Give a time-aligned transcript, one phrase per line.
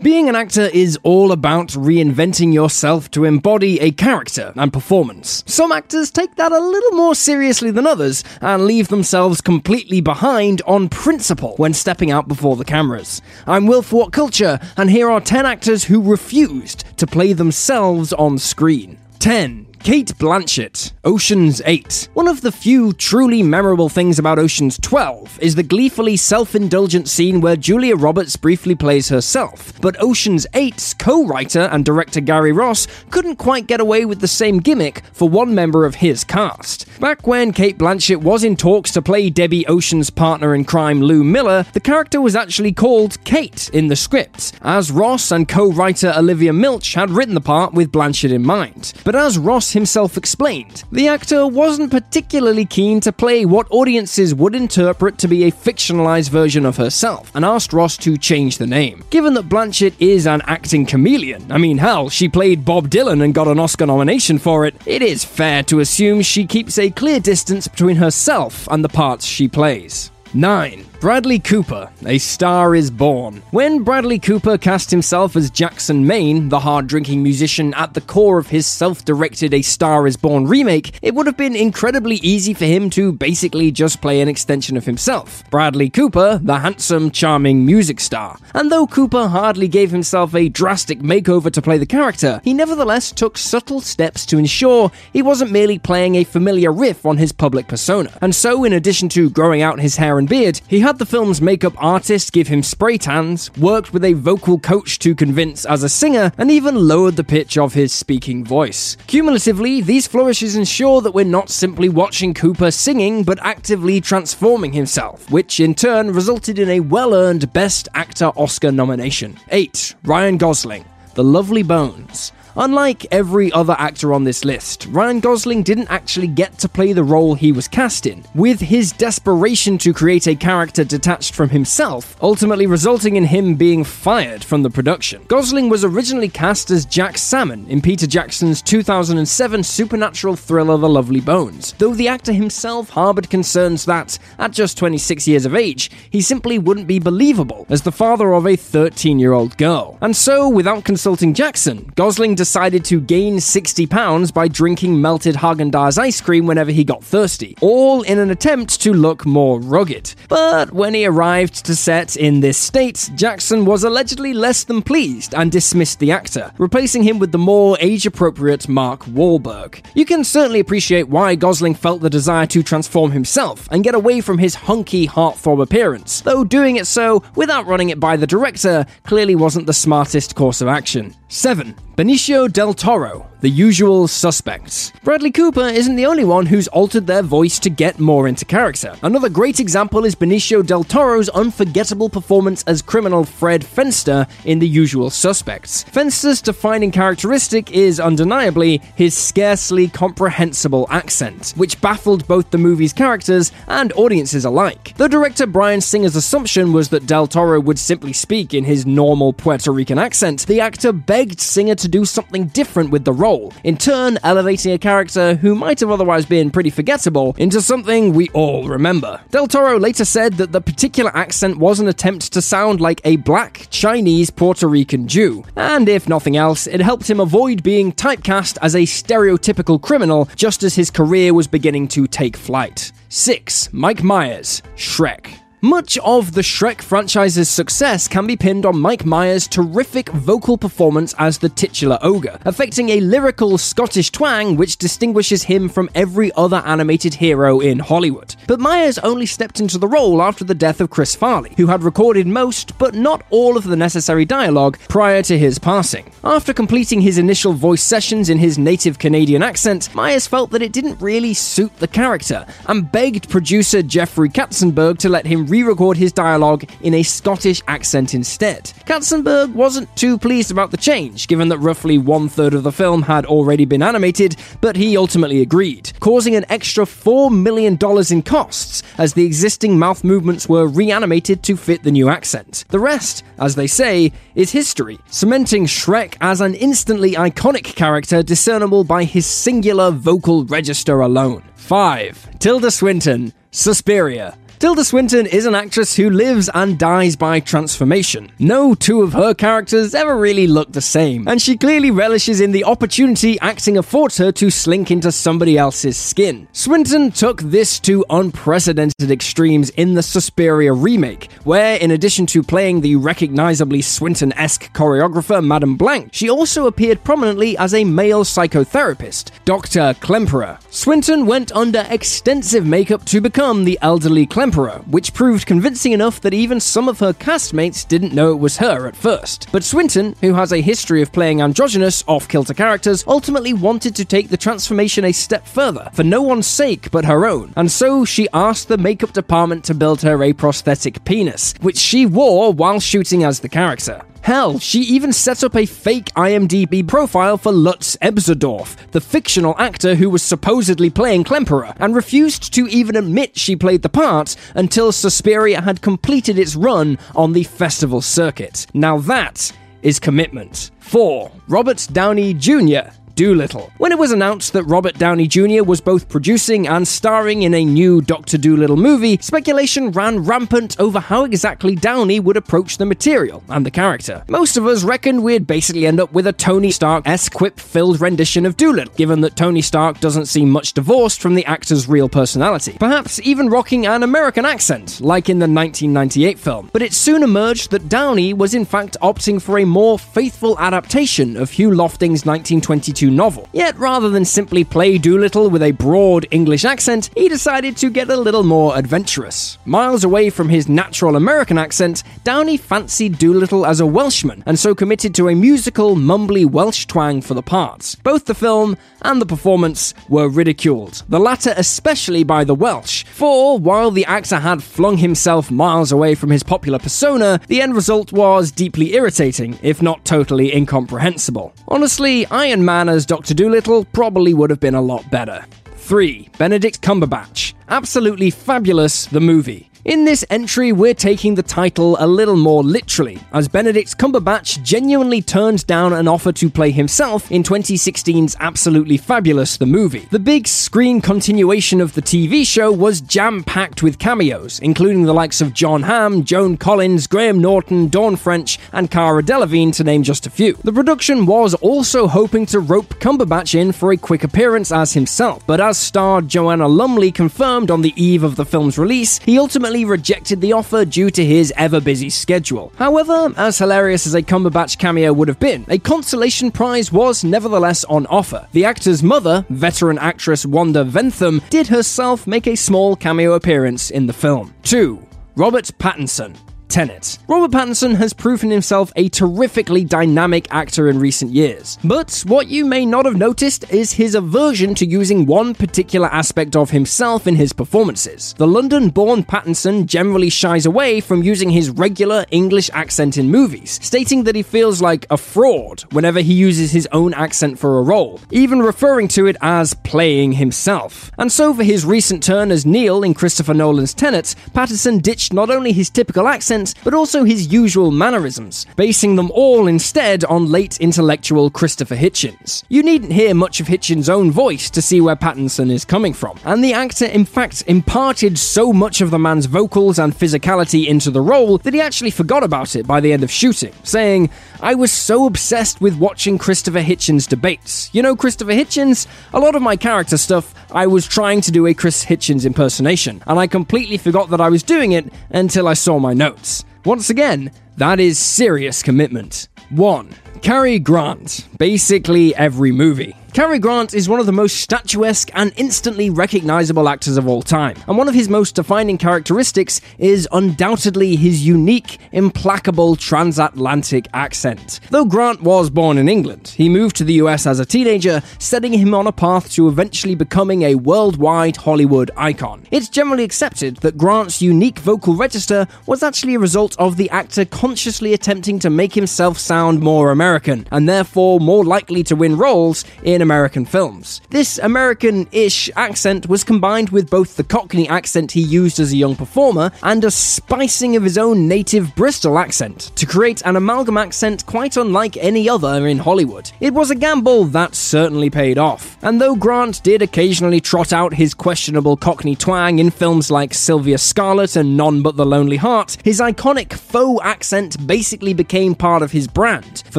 [0.00, 5.42] Being an actor is all about reinventing yourself to embody a character and performance.
[5.44, 10.62] Some actors take that a little more seriously than others and leave themselves completely behind
[10.68, 13.20] on principle when stepping out before the cameras.
[13.44, 18.38] I'm Will for WhatCulture, and here are 10 actors who refused to play themselves on
[18.38, 18.98] screen.
[19.18, 19.67] 10.
[19.82, 22.08] Cate Blanchett, Ocean's 8.
[22.12, 27.08] One of the few truly memorable things about Ocean's 12 is the gleefully self indulgent
[27.08, 32.52] scene where Julia Roberts briefly plays herself, but Ocean's 8's co writer and director Gary
[32.52, 36.86] Ross couldn't quite get away with the same gimmick for one member of his cast.
[37.00, 41.24] Back when Cate Blanchett was in talks to play Debbie Ocean's partner in crime Lou
[41.24, 46.12] Miller, the character was actually called Kate in the script, as Ross and co writer
[46.14, 48.92] Olivia Milch had written the part with Blanchett in mind.
[49.04, 54.54] But as Ross himself explained, the actor wasn't particularly keen to play what audiences would
[54.54, 59.04] interpret to be a fictionalized version of herself, and asked Ross to change the name.
[59.10, 63.34] Given that Blanchett is an acting chameleon, I mean, hell, she played Bob Dylan and
[63.34, 67.20] got an Oscar nomination for it, it is fair to assume she keeps a clear
[67.20, 70.10] distance between herself and the parts she plays.
[70.34, 70.84] 9.
[71.00, 73.40] Bradley Cooper, A Star is Born.
[73.52, 78.36] When Bradley Cooper cast himself as Jackson Maine, the hard drinking musician at the core
[78.36, 82.52] of his self directed A Star is Born remake, it would have been incredibly easy
[82.52, 85.48] for him to basically just play an extension of himself.
[85.50, 88.36] Bradley Cooper, the handsome, charming music star.
[88.52, 93.12] And though Cooper hardly gave himself a drastic makeover to play the character, he nevertheless
[93.12, 97.68] took subtle steps to ensure he wasn't merely playing a familiar riff on his public
[97.68, 98.10] persona.
[98.20, 101.40] And so, in addition to growing out his hair and beard, he had the film's
[101.40, 105.88] makeup artist give him spray tans, worked with a vocal coach to convince as a
[105.88, 108.96] singer, and even lowered the pitch of his speaking voice.
[109.06, 115.30] Cumulatively, these flourishes ensure that we're not simply watching Cooper singing, but actively transforming himself,
[115.30, 119.36] which in turn resulted in a well earned Best Actor Oscar nomination.
[119.50, 119.94] 8.
[120.04, 122.32] Ryan Gosling, The Lovely Bones.
[122.56, 127.04] Unlike every other actor on this list, Ryan Gosling didn't actually get to play the
[127.04, 132.16] role he was cast in, with his desperation to create a character detached from himself
[132.22, 135.22] ultimately resulting in him being fired from the production.
[135.28, 141.20] Gosling was originally cast as Jack Salmon in Peter Jackson's 2007 supernatural thriller The Lovely
[141.20, 146.20] Bones, though the actor himself harbored concerns that, at just 26 years of age, he
[146.20, 149.98] simply wouldn't be believable as the father of a 13 year old girl.
[150.00, 155.98] And so, without consulting Jackson, Gosling decided to gain 60 pounds by drinking melted Haagen-Dazs
[155.98, 160.14] ice cream whenever he got thirsty, all in an attempt to look more rugged.
[160.28, 165.34] But when he arrived to set in this state, Jackson was allegedly less than pleased
[165.34, 169.84] and dismissed the actor, replacing him with the more age-appropriate Mark Wahlberg.
[169.94, 174.20] You can certainly appreciate why Gosling felt the desire to transform himself and get away
[174.20, 178.86] from his hunky heartthrob appearance, though doing it so without running it by the director
[179.02, 181.12] clearly wasn't the smartest course of action.
[181.26, 181.74] 7.
[181.98, 184.92] Benicio del Toro, the usual suspects.
[185.02, 188.94] Bradley Cooper isn't the only one who's altered their voice to get more into character.
[189.02, 194.68] Another great example is Benicio del Toro's unforgettable performance as criminal Fred Fenster in The
[194.68, 195.82] Usual Suspects.
[195.90, 203.50] Fenster's defining characteristic is undeniably his scarcely comprehensible accent, which baffled both the movie's characters
[203.66, 204.94] and audiences alike.
[204.98, 209.32] The director Bryan Singer's assumption was that del Toro would simply speak in his normal
[209.32, 210.46] Puerto Rican accent.
[210.46, 214.78] The actor begged Singer to do something different with the role, in turn elevating a
[214.78, 219.20] character who might have otherwise been pretty forgettable into something we all remember.
[219.30, 223.16] Del Toro later said that the particular accent was an attempt to sound like a
[223.16, 228.58] black Chinese Puerto Rican Jew, and if nothing else, it helped him avoid being typecast
[228.62, 232.92] as a stereotypical criminal just as his career was beginning to take flight.
[233.08, 233.72] 6.
[233.72, 235.38] Mike Myers, Shrek.
[235.60, 241.16] Much of the Shrek franchise's success can be pinned on Mike Myers' terrific vocal performance
[241.18, 246.62] as the titular ogre, affecting a lyrical Scottish twang which distinguishes him from every other
[246.64, 248.36] animated hero in Hollywood.
[248.46, 251.82] But Myers only stepped into the role after the death of Chris Farley, who had
[251.82, 256.12] recorded most, but not all of the necessary dialogue prior to his passing.
[256.22, 260.70] After completing his initial voice sessions in his native Canadian accent, Myers felt that it
[260.70, 265.96] didn't really suit the character, and begged producer Jeffrey Katzenberg to let him re record
[265.96, 268.72] his dialogue in a Scottish accent instead.
[268.86, 273.02] Katzenberg wasn't too pleased about the change, given that roughly one third of the film
[273.02, 277.78] had already been animated, but he ultimately agreed, causing an extra $4 million
[278.10, 282.64] in costs as the existing mouth movements were reanimated to fit the new accent.
[282.68, 288.84] The rest, as they say, is history, cementing Shrek as an instantly iconic character discernible
[288.84, 291.42] by his singular vocal register alone.
[291.56, 292.38] 5.
[292.38, 294.36] Tilda Swinton, Suspiria.
[294.58, 298.32] Tilda Swinton is an actress who lives and dies by transformation.
[298.40, 302.50] No two of her characters ever really look the same, and she clearly relishes in
[302.50, 306.48] the opportunity acting affords her to slink into somebody else's skin.
[306.50, 312.80] Swinton took this to unprecedented extremes in the Suspiria remake, where in addition to playing
[312.80, 319.30] the recognizably Swinton esque choreographer Madame Blanc, she also appeared prominently as a male psychotherapist,
[319.44, 319.94] Dr.
[320.00, 320.60] Klemperer.
[320.72, 326.22] Swinton went under extensive makeup to become the elderly Klemperer Emperor, which proved convincing enough
[326.22, 329.46] that even some of her castmates didn't know it was her at first.
[329.52, 334.06] But Swinton, who has a history of playing androgynous, off kilter characters, ultimately wanted to
[334.06, 338.06] take the transformation a step further, for no one's sake but her own, and so
[338.06, 342.80] she asked the makeup department to build her a prosthetic penis, which she wore while
[342.80, 344.00] shooting as the character.
[344.22, 349.94] Hell, she even set up a fake IMDb profile for Lutz Ebersdorf, the fictional actor
[349.94, 354.92] who was supposedly playing Klemperer, and refused to even admit she played the part until
[354.92, 358.66] Suspiria had completed its run on the festival circuit.
[358.74, 360.70] Now that is commitment.
[360.80, 361.30] 4.
[361.48, 362.90] Robert Downey Jr.
[363.18, 363.72] Dolittle.
[363.78, 365.64] When it was announced that Robert Downey Jr.
[365.64, 368.38] was both producing and starring in a new Dr.
[368.38, 373.72] Dolittle movie, speculation ran rampant over how exactly Downey would approach the material and the
[373.72, 374.22] character.
[374.28, 378.00] Most of us reckoned we'd basically end up with a Tony Stark esque quip filled
[378.00, 382.08] rendition of Dolittle, given that Tony Stark doesn't seem much divorced from the actor's real
[382.08, 382.76] personality.
[382.78, 386.70] Perhaps even rocking an American accent, like in the 1998 film.
[386.72, 391.36] But it soon emerged that Downey was in fact opting for a more faithful adaptation
[391.36, 393.48] of Hugh Lofting's 1922 novel.
[393.52, 398.10] Yet rather than simply play Dolittle with a broad English accent, he decided to get
[398.10, 399.58] a little more adventurous.
[399.64, 404.74] Miles away from his natural American accent, Downey fancied Dolittle as a Welshman, and so
[404.74, 407.94] committed to a musical, mumbly Welsh twang for the parts.
[407.96, 413.58] Both the film and the performance were ridiculed, the latter especially by the Welsh, for
[413.58, 418.12] while the actor had flung himself miles away from his popular persona, the end result
[418.12, 421.52] was deeply irritating, if not totally incomprehensible.
[421.68, 423.32] Honestly, Iron Man as Dr.
[423.32, 425.44] Dolittle probably would have been a lot better.
[425.76, 426.30] 3.
[426.36, 427.54] Benedict Cumberbatch.
[427.68, 429.67] Absolutely fabulous, the movie.
[429.84, 435.22] In this entry, we're taking the title a little more literally, as Benedict Cumberbatch genuinely
[435.22, 440.08] turned down an offer to play himself in 2016's Absolutely Fabulous the movie.
[440.10, 445.14] The big screen continuation of the TV show was jam packed with cameos, including the
[445.14, 450.02] likes of Jon Hamm, Joan Collins, Graham Norton, Dawn French, and Cara Delevingne, to name
[450.02, 450.54] just a few.
[450.64, 455.46] The production was also hoping to rope Cumberbatch in for a quick appearance as himself,
[455.46, 459.67] but as star Joanna Lumley confirmed on the eve of the film's release, he ultimately
[459.76, 462.72] rejected the offer due to his ever busy schedule.
[462.76, 467.84] However, as hilarious as a Cumberbatch cameo would have been, a consolation prize was nevertheless
[467.84, 468.48] on offer.
[468.52, 474.06] The actor's mother, veteran actress Wanda Ventham, did herself make a small cameo appearance in
[474.06, 474.54] the film.
[474.62, 475.06] 2.
[475.36, 476.34] Robert Pattinson.
[476.78, 477.18] Tenet.
[477.26, 481.76] Robert Pattinson has proven himself a terrifically dynamic actor in recent years.
[481.82, 486.54] But what you may not have noticed is his aversion to using one particular aspect
[486.54, 488.32] of himself in his performances.
[488.38, 493.80] The London born Pattinson generally shies away from using his regular English accent in movies,
[493.82, 497.82] stating that he feels like a fraud whenever he uses his own accent for a
[497.82, 501.10] role, even referring to it as playing himself.
[501.18, 505.50] And so, for his recent turn as Neil in Christopher Nolan's Tenet, Pattinson ditched not
[505.50, 510.78] only his typical accent but also his usual mannerisms, basing them all instead on late
[510.80, 512.64] intellectual Christopher Hitchens.
[512.68, 516.38] You needn't hear much of Hitchens' own voice to see where Pattinson is coming from,
[516.44, 521.10] and the actor in fact imparted so much of the man's vocals and physicality into
[521.10, 524.30] the role that he actually forgot about it by the end of shooting, saying,
[524.60, 527.90] I was so obsessed with watching Christopher Hitchens debates.
[527.92, 529.06] You know Christopher Hitchens?
[529.32, 533.22] A lot of my character stuff, I was trying to do a Chris Hitchens impersonation,
[533.28, 536.64] and I completely forgot that I was doing it until I saw my notes.
[536.84, 539.46] Once again, that is serious commitment.
[539.70, 540.12] 1.
[540.42, 541.46] Cary Grant.
[541.58, 543.14] Basically every movie.
[543.34, 547.76] Cary Grant is one of the most statuesque and instantly recognizable actors of all time,
[547.86, 554.80] and one of his most defining characteristics is undoubtedly his unique, implacable transatlantic accent.
[554.90, 558.72] Though Grant was born in England, he moved to the US as a teenager, setting
[558.72, 562.66] him on a path to eventually becoming a worldwide Hollywood icon.
[562.70, 567.44] It's generally accepted that Grant's unique vocal register was actually a result of the actor
[567.44, 572.84] consciously attempting to make himself sound more American, and therefore more likely to win roles
[573.18, 574.20] in American films.
[574.30, 578.96] This American ish accent was combined with both the Cockney accent he used as a
[578.96, 583.96] young performer and a spicing of his own native Bristol accent to create an amalgam
[583.96, 586.52] accent quite unlike any other in Hollywood.
[586.60, 591.14] It was a gamble that certainly paid off, and though Grant did occasionally trot out
[591.14, 595.96] his questionable Cockney twang in films like Sylvia Scarlett and None But the Lonely Heart,
[596.04, 599.98] his iconic faux accent basically became part of his brand for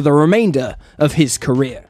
[0.00, 1.89] the remainder of his career.